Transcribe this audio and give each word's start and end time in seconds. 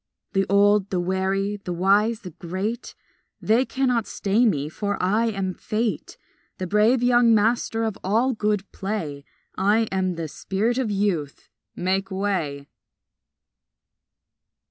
The 0.33 0.47
old, 0.49 0.89
the 0.89 0.99
wary, 0.99 1.57
the 1.57 1.71
wise, 1.71 2.21
the 2.21 2.31
great, 2.31 2.95
They 3.39 3.65
cannot 3.65 4.07
stay 4.07 4.45
me, 4.47 4.67
for 4.67 4.97
I 4.99 5.27
am 5.27 5.53
Fate, 5.53 6.17
The 6.57 6.65
brave 6.65 7.03
young 7.03 7.35
master 7.35 7.83
of 7.83 7.99
all 8.03 8.33
good 8.33 8.65
play, 8.71 9.23
I 9.55 9.83
am 9.91 10.15
the 10.15 10.27
spirit 10.27 10.79
of 10.79 10.89
Youth; 10.89 11.49
make 11.75 12.09
way! 12.09 12.67